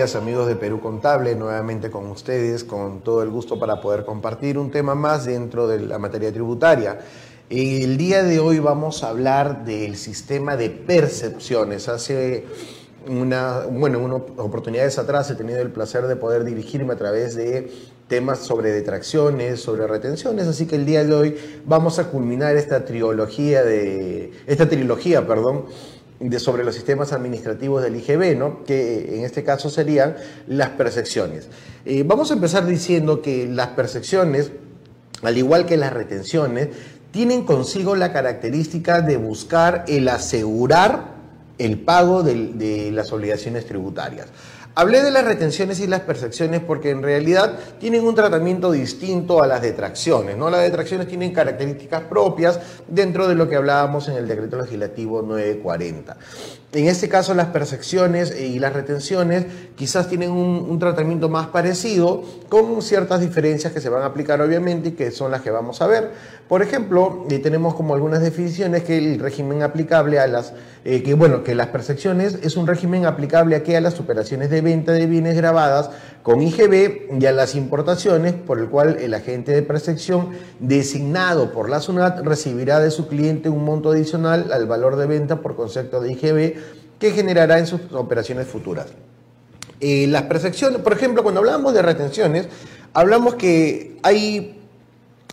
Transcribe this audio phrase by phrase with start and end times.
[0.00, 4.70] Amigos de Perú Contable, nuevamente con ustedes, con todo el gusto para poder compartir un
[4.70, 7.00] tema más dentro de la materia tributaria.
[7.50, 11.86] El día de hoy vamos a hablar del sistema de percepciones.
[11.90, 12.46] Hace
[13.06, 17.70] una, bueno, unas oportunidades atrás he tenido el placer de poder dirigirme a través de
[18.08, 22.86] temas sobre detracciones, sobre retenciones, así que el día de hoy vamos a culminar esta
[22.86, 25.66] trilogía de esta trilogía, perdón,
[26.20, 28.62] de sobre los sistemas administrativos del IGB, ¿no?
[28.64, 31.48] que en este caso serían las percepciones.
[31.86, 34.52] Eh, vamos a empezar diciendo que las percepciones,
[35.22, 36.68] al igual que las retenciones,
[37.10, 41.18] tienen consigo la característica de buscar el asegurar
[41.58, 44.28] el pago de las obligaciones tributarias.
[44.80, 49.46] Hablé de las retenciones y las percepciones porque en realidad tienen un tratamiento distinto a
[49.46, 50.38] las detracciones.
[50.38, 50.48] ¿no?
[50.48, 56.16] Las detracciones tienen características propias dentro de lo que hablábamos en el decreto legislativo 940.
[56.72, 62.80] En este caso las percepciones y las retenciones quizás tienen un, tratamiento más parecido con
[62.80, 65.88] ciertas diferencias que se van a aplicar obviamente y que son las que vamos a
[65.88, 66.12] ver.
[66.48, 70.52] Por ejemplo, eh, tenemos como algunas definiciones que el régimen aplicable a las,
[70.84, 74.62] eh, que bueno, que las percepciones es un régimen aplicable aquí a las operaciones de
[74.70, 75.90] venta de bienes grabadas
[76.22, 81.68] con IGB y a las importaciones por el cual el agente de percepción designado por
[81.68, 86.00] la SUNAT recibirá de su cliente un monto adicional al valor de venta por concepto
[86.00, 86.54] de IGB
[86.98, 88.86] que generará en sus operaciones futuras.
[89.80, 92.48] Eh, las percepciones, por ejemplo, cuando hablamos de retenciones,
[92.92, 94.60] hablamos que hay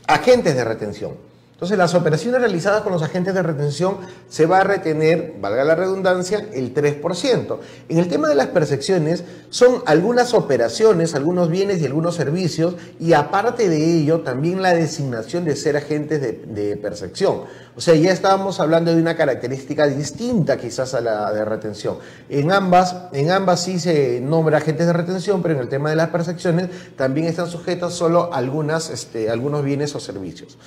[0.08, 1.12] agentes de retención.
[1.58, 3.98] Entonces, las operaciones realizadas con los agentes de retención
[4.30, 7.58] se va a retener, valga la redundancia, el 3%.
[7.90, 13.14] En el tema de las percepciones, son algunas operaciones, algunos bienes y algunos servicios, y
[13.14, 17.46] aparte de ello, también la designación de ser agentes de, percepción.
[17.76, 21.98] O sea, ya estábamos hablando de una característica distinta quizás a la de retención.
[22.30, 25.96] En ambas, en ambas sí se nombra agentes de retención, pero en el tema de
[25.96, 30.58] las percepciones también están sujetas solo algunas, este, algunos bienes o servicios.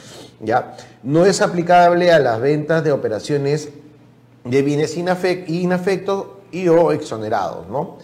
[0.40, 0.76] ¿ya?
[1.02, 3.70] No es aplicable a las ventas de operaciones
[4.44, 7.68] de bienes inafectos y o exonerados.
[7.68, 7.98] ¿no?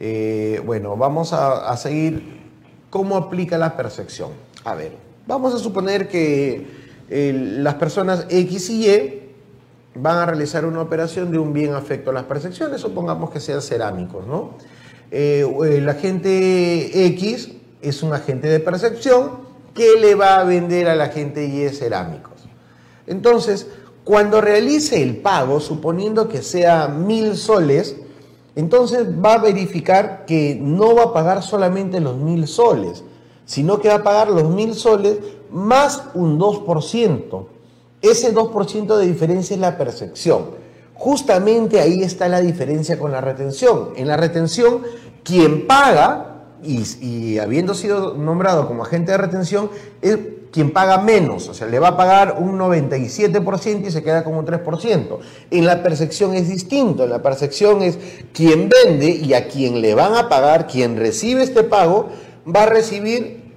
[0.00, 2.22] Eh, bueno, vamos a, seguir
[2.90, 4.30] cómo aplica la percepción.
[4.64, 4.92] A ver,
[5.26, 6.66] vamos a suponer que
[7.08, 9.22] eh, las personas X y Y
[9.94, 13.60] van a realizar una operación de un bien afecto a las percepciones, supongamos que sean
[13.60, 14.52] cerámicos, ¿no?
[15.10, 20.94] Eh, el agente X es un agente de percepción ¿qué le va a vender a
[20.94, 22.48] la gente Y cerámicos?
[23.06, 23.66] Entonces,
[24.04, 27.96] cuando realice el pago, suponiendo que sea mil soles,
[28.56, 33.04] entonces va a verificar que no va a pagar solamente los mil soles,
[33.44, 35.18] sino que va a pagar los mil soles
[35.50, 37.46] más un 2%.
[38.00, 40.46] Ese 2% de diferencia es la percepción.
[40.94, 43.90] Justamente ahí está la diferencia con la retención.
[43.96, 44.82] En la retención,
[45.22, 49.70] quien paga y, habiendo sido nombrado como agente de retención,
[50.02, 50.18] es
[50.50, 54.34] quien paga menos, o sea, le va a pagar un 97% y se queda con
[54.34, 55.18] un 3%.
[55.50, 57.98] En la percepción es distinto, en la percepción es
[58.32, 62.08] quien vende y a quien le van a pagar, quien recibe este pago,
[62.46, 63.52] va a recibir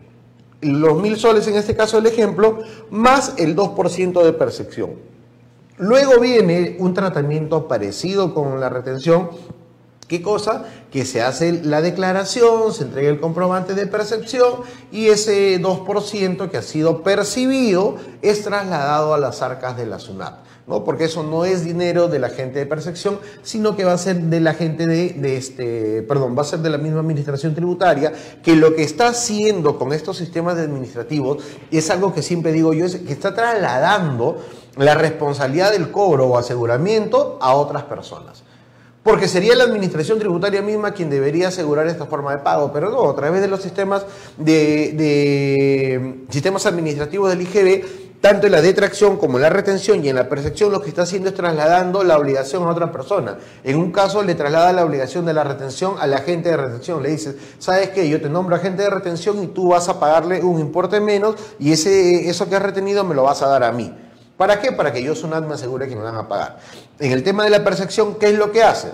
[0.61, 2.59] los mil soles, en este caso el ejemplo,
[2.89, 4.91] más el 2% de percepción.
[5.77, 9.29] Luego viene un tratamiento parecido con la retención,
[10.11, 10.65] ¿Qué cosa?
[10.91, 14.55] Que se hace la declaración, se entrega el comprobante de percepción
[14.91, 20.43] y ese 2% que ha sido percibido es trasladado a las arcas de la SUNAT.
[20.67, 20.83] ¿no?
[20.83, 24.19] Porque eso no es dinero de la gente de percepción, sino que va a ser
[24.19, 28.11] de la gente de, de, este, perdón, va a ser de la misma administración tributaria,
[28.43, 31.41] que lo que está haciendo con estos sistemas administrativos
[31.71, 34.39] es algo que siempre digo yo, es que está trasladando
[34.75, 38.43] la responsabilidad del cobro o aseguramiento a otras personas.
[39.03, 43.09] Porque sería la administración tributaria misma quien debería asegurar esta forma de pago, pero no,
[43.09, 44.05] a través de los sistemas
[44.37, 50.15] de, sistemas administrativos del IGB, tanto en la detracción como en la retención y en
[50.15, 53.39] la percepción, lo que está haciendo es trasladando la obligación a otra persona.
[53.63, 57.01] En un caso le traslada la obligación de la retención al agente de retención.
[57.01, 58.07] Le dices, ¿sabes qué?
[58.07, 61.71] Yo te nombro agente de retención y tú vas a pagarle un importe menos y
[61.71, 63.91] ese, eso que has retenido me lo vas a dar a mí.
[64.41, 64.71] ¿Para qué?
[64.71, 66.57] Para que yo, SUNAT, me asegure que me van a pagar.
[66.97, 68.87] En el tema de la percepción, ¿qué es lo que hace?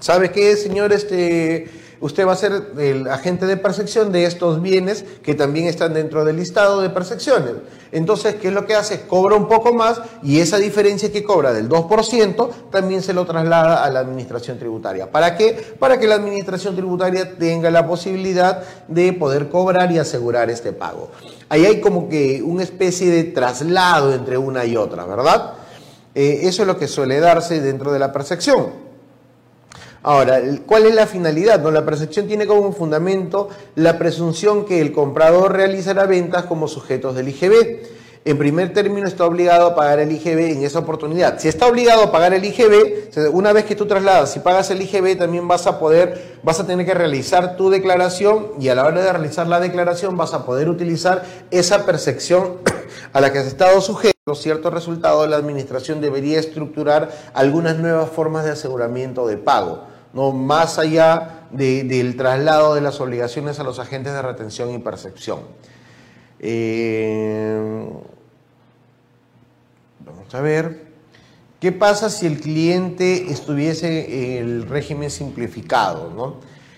[0.00, 0.92] ¿Sabe qué, señor?
[0.92, 5.94] Este, usted va a ser el agente de percepción de estos bienes que también están
[5.94, 7.52] dentro del listado de percepciones.
[7.90, 9.06] Entonces, ¿qué es lo que hace?
[9.06, 13.82] Cobra un poco más y esa diferencia que cobra del 2% también se lo traslada
[13.82, 15.10] a la administración tributaria.
[15.10, 15.74] ¿Para qué?
[15.78, 21.08] Para que la administración tributaria tenga la posibilidad de poder cobrar y asegurar este pago
[21.50, 25.54] ahí hay como que una especie de traslado entre una y otra, ¿verdad?
[26.14, 28.68] Eh, eso es lo que suele darse dentro de la percepción.
[30.02, 31.60] Ahora, ¿cuál es la finalidad?
[31.60, 37.14] No, la percepción tiene como fundamento la presunción que el comprador realizará ventas como sujetos
[37.14, 41.38] del IGB en primer término está obligado a pagar el IGB en esa oportunidad.
[41.38, 44.82] Si está obligado a pagar el IGB, una vez que tú trasladas, si pagas el
[44.82, 48.84] IGB, también vas a poder, vas a tener que realizar tu declaración y a la
[48.84, 52.58] hora de realizar la declaración vas a poder utilizar esa percepción
[53.12, 54.10] a la que has estado sujeto.
[54.34, 60.78] Cierto resultado, la administración debería estructurar algunas nuevas formas de aseguramiento de pago, no más
[60.78, 65.40] allá del traslado de las obligaciones a los agentes de retención y percepción.
[66.40, 67.86] Eh,
[70.04, 70.90] vamos a ver.
[71.60, 76.10] ¿Qué pasa si el cliente estuviese en el régimen simplificado?
[76.16, 76.36] ¿no?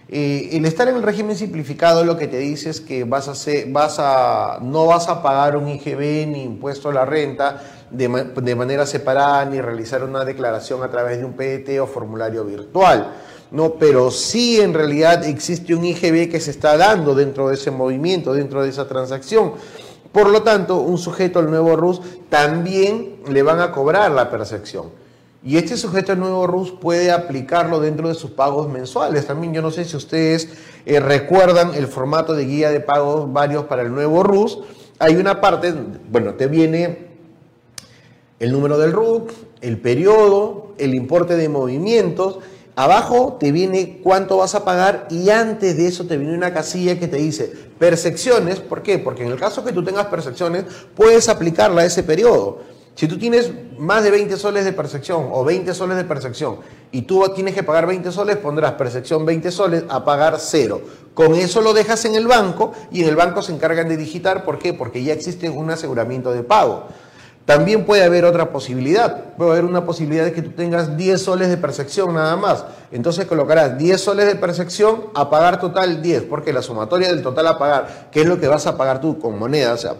[0.09, 4.59] Eh, el estar en el régimen simplificado lo que te dice es que vas a
[4.61, 8.09] no vas a pagar un IGB ni impuesto a la renta de,
[8.43, 13.13] de manera separada ni realizar una declaración a través de un PDT o formulario virtual
[13.53, 17.71] no, pero sí en realidad existe un IGB que se está dando dentro de ese
[17.71, 19.53] movimiento, dentro de esa transacción.
[20.11, 22.01] Por lo tanto, un sujeto al nuevo RUS
[22.31, 24.87] también le van a cobrar la percepción.
[25.45, 29.27] Y este sujeto al nuevo RUS puede aplicarlo dentro de sus pagos mensuales.
[29.27, 30.49] También yo no sé si ustedes
[30.87, 34.61] eh, recuerdan el formato de guía de pagos varios para el nuevo RUS.
[34.99, 35.75] Hay una parte,
[36.11, 37.09] bueno, te viene
[38.39, 42.39] el número del RUC, el periodo, el importe de movimientos
[42.75, 46.99] Abajo te viene cuánto vas a pagar y antes de eso te viene una casilla
[46.99, 48.61] que te dice percepciones.
[48.61, 48.99] ¿Por qué?
[48.99, 50.65] Porque en el caso que tú tengas percepciones,
[50.97, 52.61] puedes aplicarla a ese periodo.
[52.95, 56.59] Si tú tienes más de 20 soles de percepción o 20 soles de percepción
[56.91, 60.81] y tú tienes que pagar 20 soles, pondrás percepción 20 soles a pagar cero.
[61.13, 64.45] Con eso lo dejas en el banco y en el banco se encargan de digitar.
[64.45, 64.73] ¿Por qué?
[64.73, 66.87] Porque ya existe un aseguramiento de pago.
[67.45, 69.35] También puede haber otra posibilidad.
[69.37, 72.65] Puede haber una posibilidad de que tú tengas 10 soles de percepción nada más.
[72.93, 77.49] Entonces colocarás 10 soles de percepción a pagar total 10, porque la sumatoria del total
[77.49, 79.95] a pagar, que es lo que vas a pagar tú con moneda, o sea,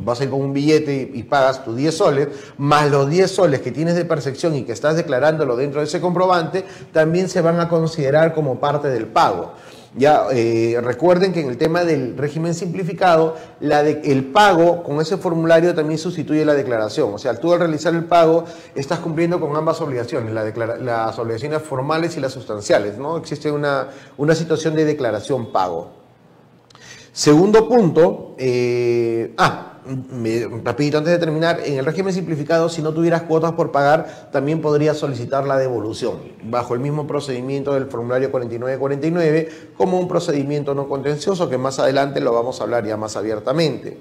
[0.00, 3.60] vas a ir con un billete y, pagas tus 10 soles, más los 10 soles
[3.60, 7.60] que tienes de percepción y que estás declarándolo dentro de ese comprobante, también se van
[7.60, 9.52] a considerar como parte del pago.
[9.96, 15.00] Ya eh, recuerden que en el tema del régimen simplificado, la de, el pago con
[15.00, 17.14] ese formulario también sustituye la declaración.
[17.14, 18.44] O sea, tú al realizar el pago
[18.74, 22.98] estás cumpliendo con ambas obligaciones, las obligaciones formales y las sustanciales.
[22.98, 23.16] ¿no?
[23.16, 23.88] Existe una,
[24.18, 25.90] una situación de declaración pago.
[27.12, 32.92] Segundo punto, eh, ah, me, rapidito antes de terminar, en el régimen simplificado, si no
[32.92, 38.30] tuvieras cuotas por pagar, también podrías solicitar la devolución, bajo el mismo procedimiento del formulario
[38.30, 43.16] 4949, como un procedimiento no contencioso, que más adelante lo vamos a hablar ya más
[43.16, 43.98] abiertamente.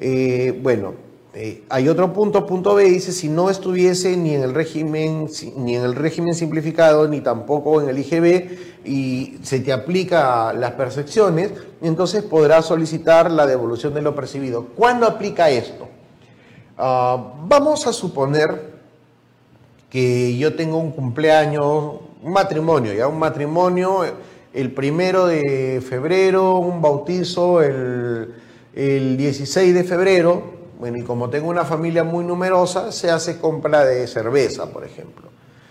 [0.00, 0.94] Eh, bueno,
[1.34, 5.76] eh, hay otro punto, punto B, dice, si no estuviese ni en el régimen, ni
[5.76, 11.52] en el régimen simplificado, ni tampoco en el IGB, y se te aplica las percepciones,
[11.80, 14.66] entonces podrás solicitar la devolución de lo percibido.
[14.76, 15.88] ¿Cuándo aplica esto?
[16.76, 18.72] Ah, vamos a suponer
[19.88, 24.04] que yo tengo un cumpleaños, un matrimonio, ya un matrimonio
[24.52, 28.34] el primero de febrero, un bautizo el,
[28.74, 30.51] el 16 de febrero,
[30.82, 35.28] bueno, y como tengo una familia muy numerosa, se hace compra de cerveza, por ejemplo.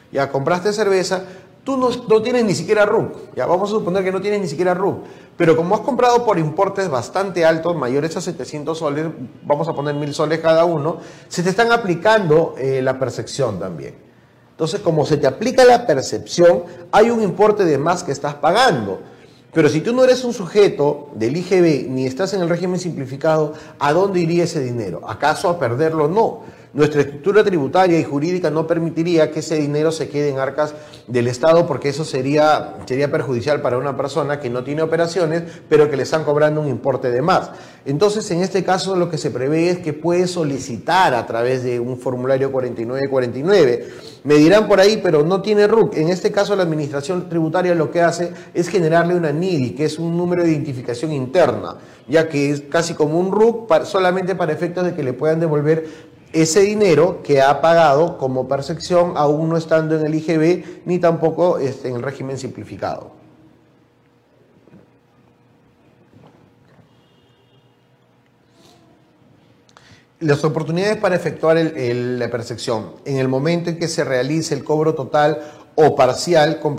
[0.10, 1.26] Ya compraste cerveza,
[1.66, 3.36] tú no, tienes ni siquiera RUC.
[3.36, 5.04] Ya vamos a suponer que no tienes ni siquiera RUC.
[5.36, 9.08] Pero como has comprado por importes bastante altos, mayores a 700 soles,
[9.44, 13.96] vamos a poner 1000 soles cada uno, se te están aplicando eh, la percepción también.
[14.52, 19.02] Entonces, como se te aplica la percepción, hay un importe de más que estás pagando.
[19.54, 23.54] Pero si tú no eres un sujeto del IGB ni estás en el régimen simplificado,
[23.80, 25.02] ¿a dónde iría ese dinero?
[25.08, 26.08] ¿Acaso a perderlo?
[26.08, 26.42] No.
[26.74, 30.74] Nuestra estructura tributaria y jurídica no permitiría que ese dinero se quede en arcas
[31.06, 35.90] del Estado porque eso sería, sería perjudicial para una persona que no tiene operaciones, pero
[35.90, 37.52] que le están cobrando un importe de más.
[37.84, 41.82] Entonces, en este caso, lo que se prevé es que puede solicitar a través de
[41.82, 43.90] un formulario 4949.
[44.24, 45.98] Me dirán por ahí, pero no tiene RUC.
[45.98, 50.00] En este caso, la Administración Tributaria lo que hace es generarle una NIDI, que es
[50.00, 54.86] un número de identificación interna, ya que es casi como un RUC solamente para efectos
[54.86, 60.00] de que le puedan devolver ese dinero que ha pagado como percepción aún no estando
[60.00, 63.22] en el IGB ni tampoco este, en el régimen simplificado.
[70.22, 74.94] Las oportunidades para efectuar la percepción en el momento en que se realice el cobro
[74.94, 75.42] total
[75.76, 76.76] o parcial con,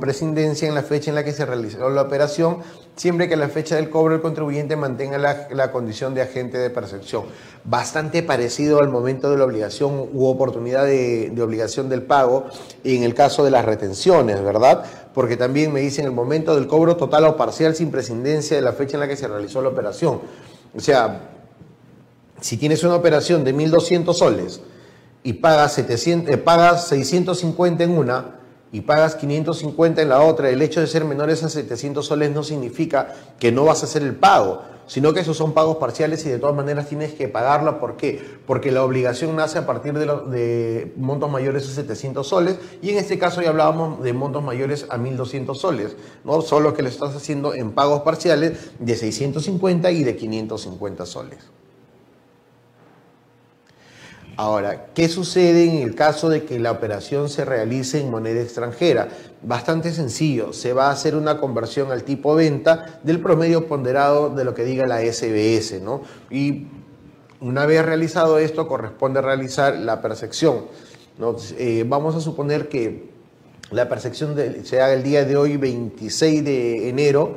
[0.00, 2.58] prescindencia en la fecha en la que se realizó la operación,
[2.96, 7.24] siempre que la fecha del cobro el contribuyente mantenga la, condición de agente de percepción.
[7.64, 12.46] Bastante parecido al momento de la obligación u oportunidad de, de obligación del pago
[12.82, 14.84] en el caso de las retenciones, ¿verdad?
[15.12, 18.72] Porque también me dicen el momento del cobro total o parcial sin prescindencia de la
[18.72, 20.20] fecha en la que se realizó la operación.
[20.74, 21.30] O sea,
[22.40, 24.60] si tienes una operación de 1.200 soles,
[25.24, 28.36] y pagas, 700, eh, pagas 650 en una
[28.70, 32.42] y pagas 550 en la otra, el hecho de ser menores a 700 soles no
[32.42, 36.28] significa que no vas a hacer el pago, sino que esos son pagos parciales y
[36.28, 37.80] de todas maneras tienes que pagarlo.
[37.80, 38.22] ¿Por qué?
[38.46, 42.98] Porque la obligación nace a partir de, de montos mayores a 700 soles y en
[42.98, 46.42] este caso ya hablábamos de montos mayores a 1200 soles, ¿no?
[46.42, 51.38] Solo que lo estás haciendo en pagos parciales de 650 y de 550 soles.
[54.36, 59.08] Ahora, ¿qué sucede en el caso de que la operación se realice en moneda extranjera?
[59.42, 64.44] Bastante sencillo, se va a hacer una conversión al tipo venta del promedio ponderado de
[64.44, 66.02] lo que diga la SBS, ¿no?
[66.30, 66.66] Y
[67.40, 70.64] una vez realizado esto, corresponde realizar la percepción.
[71.58, 73.10] Eh, vamos a suponer que
[73.70, 77.36] la percepción se haga el día de hoy, 26 de enero,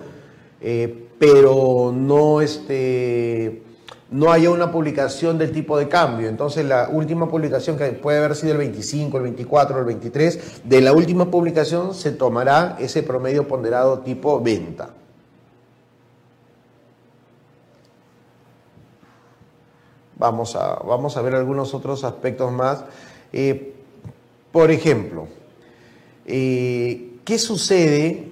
[0.62, 3.67] eh, pero no este
[4.10, 6.30] no haya una publicación del tipo de cambio.
[6.30, 10.82] Entonces la última publicación, que puede haber sido el 25, el 24, el 23, de
[10.82, 14.90] la última publicación se tomará ese promedio ponderado tipo venta.
[20.16, 22.84] Vamos a, vamos a ver algunos otros aspectos más.
[23.32, 23.76] Eh,
[24.52, 25.28] por ejemplo,
[26.26, 28.32] eh, ¿qué sucede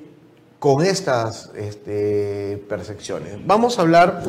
[0.57, 3.45] con estas este, percepciones?
[3.45, 4.23] Vamos a hablar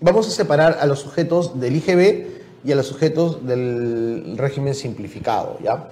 [0.00, 2.26] vamos a separar a los sujetos del IGB
[2.64, 5.58] y a los sujetos del régimen simplificado.
[5.62, 5.88] ¿ya?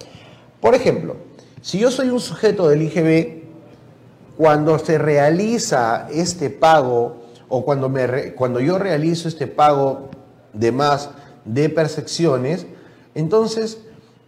[0.61, 1.15] Por ejemplo,
[1.61, 3.39] si yo soy un sujeto del IGB,
[4.37, 10.09] cuando se realiza este pago o cuando, me, cuando yo realizo este pago
[10.53, 11.09] de más
[11.43, 12.65] de percepciones,
[13.15, 13.79] entonces,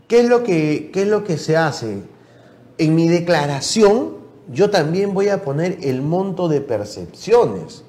[0.07, 2.01] ¿qué es, lo que, ¿qué es lo que se hace?
[2.77, 4.17] En mi declaración,
[4.51, 7.83] yo también voy a poner el monto de percepciones.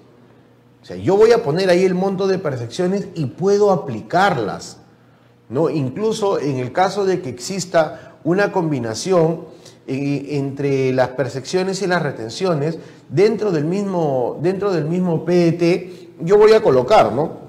[0.83, 4.79] O sea, yo voy a poner ahí el monto de percepciones y puedo aplicarlas.
[5.49, 5.71] ¿no?
[5.71, 9.45] Incluso en el caso de que exista una combinación
[9.87, 16.37] eh, entre las percepciones y las retenciones, dentro del mismo, dentro del mismo PET, yo
[16.37, 17.43] voy a colocar, ¿no?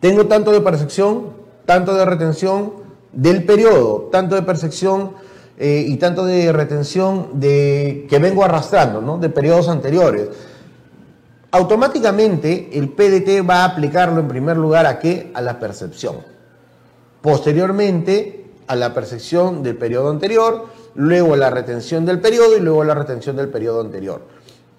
[0.00, 1.28] Tengo tanto de percepción,
[1.64, 2.72] tanto de retención
[3.12, 5.12] del periodo, tanto de percepción
[5.58, 9.18] eh, y tanto de retención de, que vengo arrastrando, ¿no?
[9.18, 10.28] De periodos anteriores
[11.56, 15.30] automáticamente el PDT va a aplicarlo en primer lugar a qué?
[15.34, 16.16] A la percepción.
[17.20, 22.82] Posteriormente a la percepción del periodo anterior, luego a la retención del periodo y luego
[22.82, 24.22] a la retención del periodo anterior.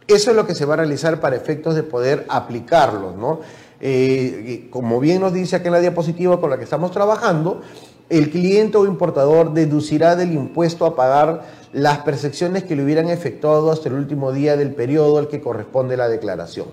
[0.08, 3.42] Eso es lo que se va a realizar para efectos de poder aplicarlo, ¿no?
[3.80, 7.62] Eh, como bien nos dice aquí en la diapositiva con la que estamos trabajando,
[8.10, 13.72] el cliente o importador deducirá del impuesto a pagar las percepciones que le hubieran efectuado
[13.72, 16.68] hasta el último día del periodo al que corresponde la declaración.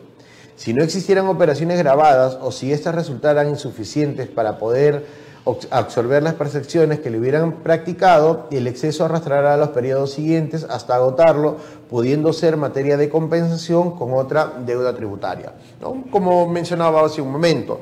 [0.56, 5.04] Si no existieran operaciones grabadas o si éstas resultaran insuficientes para poder
[5.70, 10.94] absorber las percepciones que le hubieran practicado, el exceso arrastrará a los periodos siguientes hasta
[10.94, 11.56] agotarlo,
[11.90, 15.52] pudiendo ser materia de compensación con otra deuda tributaria.
[16.10, 17.80] Como mencionaba hace un momento,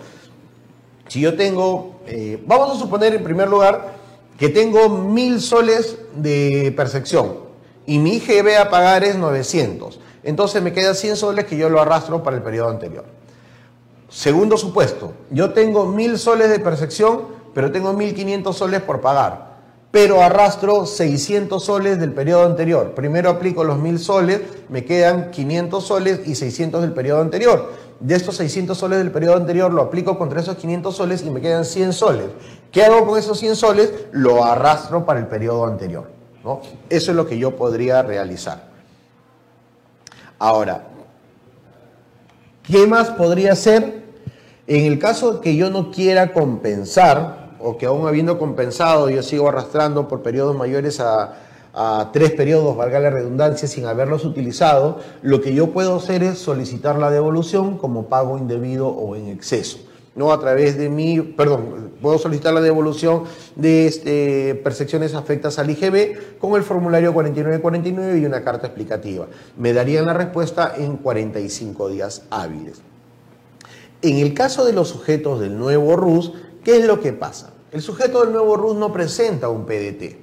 [1.12, 3.96] si yo tengo, eh, vamos a suponer en primer lugar
[4.38, 7.34] que tengo mil soles de percepción
[7.84, 10.00] y mi IGB a pagar es 900.
[10.22, 13.04] Entonces me queda 100 soles que yo lo arrastro para el periodo anterior.
[14.08, 19.52] Segundo supuesto, yo tengo mil soles de percepción, pero tengo 1500 soles por pagar.
[19.90, 22.94] Pero arrastro 600 soles del periodo anterior.
[22.94, 24.40] Primero aplico los mil soles,
[24.70, 29.36] me quedan 500 soles y 600 del periodo anterior de estos 600 soles del periodo
[29.36, 32.26] anterior lo aplico contra esos 500 soles y me quedan 100 soles.
[32.72, 33.92] ¿Qué hago con esos 100 soles?
[34.10, 36.10] Lo arrastro para el periodo anterior.
[36.90, 38.64] Eso es lo que yo podría realizar.
[40.38, 40.82] Ahora,
[42.64, 44.02] ¿qué más podría hacer?
[44.66, 49.48] En el caso que yo no quiera compensar, o que aún habiendo compensado yo sigo
[49.48, 51.34] arrastrando por periodos mayores a,
[51.74, 56.38] a tres periodos, valga la redundancia, sin haberlos utilizado, lo que yo puedo hacer es
[56.38, 59.78] solicitar la devolución como pago indebido o en exceso.
[60.14, 60.32] ¿no?
[60.32, 63.24] A través de mi, perdón, puedo solicitar la devolución
[63.56, 69.26] de este, percepciones afectas al IGB con el formulario 4949 y una carta explicativa.
[69.56, 72.82] Me darían la respuesta en 45 días hábiles.
[74.02, 76.32] En el caso de los sujetos del nuevo RUS,
[76.64, 77.54] ¿qué es lo que pasa?
[77.70, 80.21] El sujeto del nuevo RUS no presenta un PDT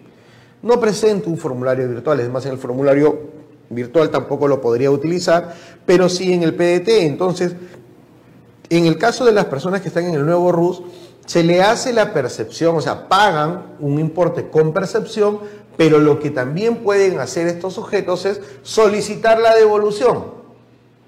[0.61, 3.39] no presento un formulario virtual, es más, en el formulario
[3.69, 6.89] virtual tampoco lo podría utilizar, pero sí en el PDT.
[7.03, 7.55] Entonces,
[8.69, 10.81] en el caso de las personas que están en el nuevo RUS,
[11.25, 15.39] se le hace la percepción, o sea, pagan un importe con percepción,
[15.77, 20.39] pero lo que también pueden hacer estos sujetos es solicitar la devolución.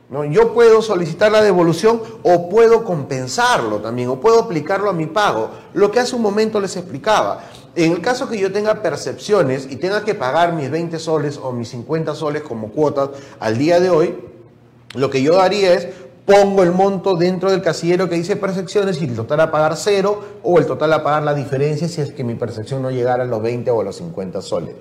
[0.10, 0.24] ¿no?
[0.26, 5.50] Yo puedo solicitar la devolución o puedo compensarlo también, o puedo aplicarlo a mi pago.
[5.74, 7.44] Lo que hace un momento les explicaba.
[7.76, 11.52] En el caso que yo tenga percepciones y tenga que pagar mis 20 soles o
[11.54, 13.10] mis 50 soles como cuotas
[13.40, 14.16] al día de hoy,
[14.94, 15.88] lo que yo haría es
[16.26, 20.22] pongo el monto dentro del casillero que dice percepciones y el total a pagar cero
[20.44, 23.26] o el total a pagar la diferencia si es que mi percepción no llegara a
[23.26, 24.76] los 20 o a los 50 soles.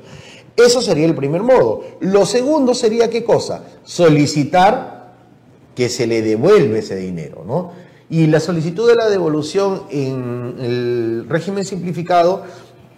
[0.57, 1.83] Eso sería el primer modo.
[2.01, 3.65] Lo segundo sería qué cosa?
[3.85, 5.15] Solicitar
[5.75, 7.73] que se le devuelve ese dinero, ¿no?
[8.11, 12.43] Y la solicitud de la devolución en el régimen simplificado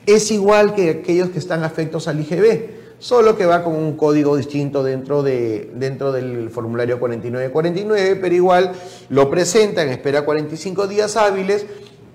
[0.06, 4.36] es igual que aquellos que están afectos al IGB, solo que va con un código
[4.36, 8.72] distinto dentro, de, dentro del formulario 4949, pero igual
[9.08, 11.66] lo presentan, espera 45 días hábiles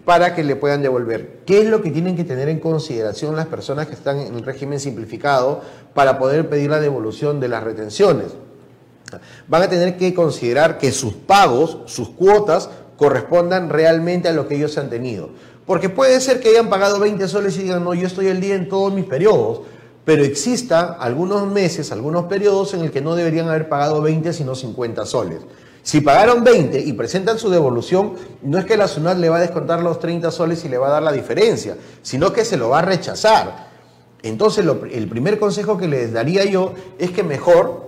[0.06, 1.40] para que le puedan devolver.
[1.46, 4.46] ¿Qué es lo que tienen que tener en consideración las personas que están en el
[4.46, 5.62] régimen simplificado
[5.94, 8.28] para poder pedir la devolución de las retenciones?
[9.50, 14.56] Van a tener que considerar que sus pagos, sus cuotas, correspondan realmente a lo que
[14.56, 15.32] ellos han tenido.
[15.68, 18.56] Porque puede ser que hayan pagado 20 soles y digan, no, yo estoy el día
[18.56, 19.62] en todos mis periodos,
[20.06, 24.56] pero existan algunos meses, algunos periodos en el que no deberían haber pagado 20, sino
[24.56, 25.42] 50 soles.
[25.84, 29.42] Si pagaron 20 y presentan su devolución, no es que la SUNAT le va a
[29.42, 32.70] descontar los 30 soles y le va a dar la diferencia, sino que se lo
[32.70, 33.68] va a rechazar.
[34.24, 37.88] Entonces, el primer consejo que les daría yo es que mejor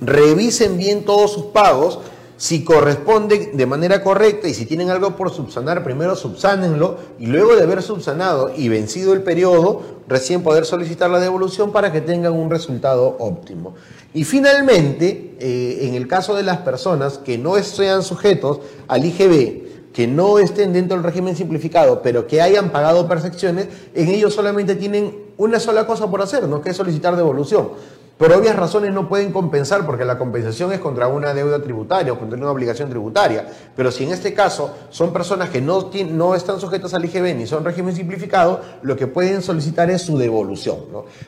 [0.00, 1.98] revisen bien todos sus pagos
[2.36, 7.56] si corresponde de manera correcta y si tienen algo por subsanar, primero subsánenlo y luego
[7.56, 12.34] de haber subsanado y vencido el periodo, recién poder solicitar la devolución para que tengan
[12.34, 13.74] un resultado óptimo.
[14.12, 19.92] Y finalmente, eh, en el caso de las personas que no sean sujetos al IGB,
[19.94, 24.74] que no estén dentro del régimen simplificado, pero que hayan pagado percepciones, en ellos solamente
[24.74, 26.60] tienen una sola cosa por hacer, ¿no?
[26.60, 27.70] que es solicitar devolución
[28.16, 32.18] por obvias razones no pueden compensar porque la compensación es contra una deuda tributaria o
[32.18, 33.46] contra una obligación tributaria.
[33.76, 37.62] Pero si en este caso son personas que no, están sujetas al IGB ni son
[37.62, 40.78] régimen simplificado, lo que pueden solicitar es su devolución.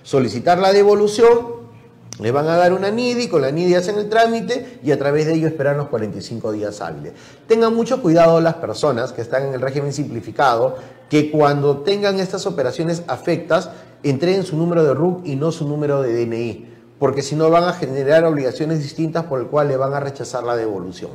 [0.02, 1.68] Solicitar la devolución,
[2.20, 5.26] le van a dar una NIDI, con la NIDI hacen el trámite y a través
[5.26, 7.12] de ello esperar los 45 días hábiles.
[7.46, 10.76] Tengan mucho cuidado las personas que están en el régimen simplificado,
[11.10, 13.70] que cuando tengan estas operaciones afectas,
[14.02, 17.64] entreguen su número de RUC y no su número de DNI porque si no van
[17.64, 21.10] a generar obligaciones distintas por el cual le van a rechazar la devolución.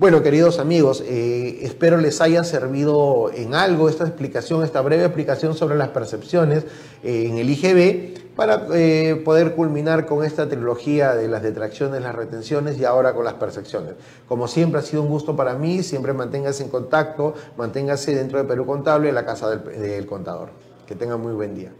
[0.00, 5.54] Bueno, queridos amigos, eh, espero les haya servido en algo esta explicación, esta breve explicación
[5.54, 6.64] sobre las percepciones
[7.02, 12.14] eh, en el IGB para eh, poder culminar con esta trilogía de las detracciones, las
[12.14, 13.92] retenciones y ahora con las percepciones.
[14.26, 18.44] Como siempre ha sido un gusto para mí, siempre manténgase en contacto, manténgase dentro de
[18.44, 20.48] Perú Contable, en la casa del, del contador.
[20.86, 21.72] Que tengan muy buen día.